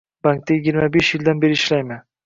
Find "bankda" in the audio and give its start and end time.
0.27-0.55